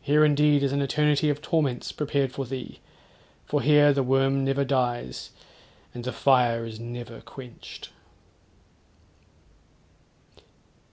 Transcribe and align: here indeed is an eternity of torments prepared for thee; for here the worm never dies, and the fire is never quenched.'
here 0.00 0.24
indeed 0.24 0.64
is 0.64 0.72
an 0.72 0.82
eternity 0.82 1.30
of 1.30 1.40
torments 1.40 1.92
prepared 1.92 2.32
for 2.32 2.44
thee; 2.44 2.80
for 3.44 3.62
here 3.62 3.92
the 3.92 4.02
worm 4.02 4.44
never 4.44 4.64
dies, 4.64 5.30
and 5.94 6.02
the 6.02 6.12
fire 6.12 6.64
is 6.66 6.80
never 6.80 7.20
quenched.' 7.20 7.90